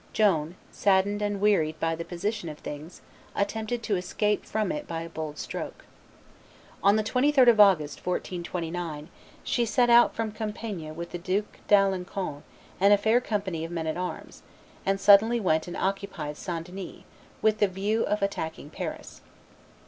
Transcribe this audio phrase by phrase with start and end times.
[0.13, 3.01] Joan, saddened and wearied by the position of things,
[3.35, 5.85] attempted to escape from it by a bold stroke.
[6.81, 9.09] On the 23d of August, 1429,
[9.43, 12.41] she set out from Compiegne with the Duke d'Alencon
[12.79, 14.41] and "a fair company of men at arms;"
[14.87, 16.65] and suddenly went and occupied St.
[16.65, 17.03] Denis,
[17.43, 19.21] with the view of attacking Paris.